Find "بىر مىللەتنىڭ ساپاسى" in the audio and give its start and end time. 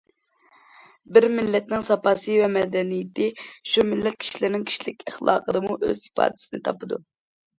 1.17-2.37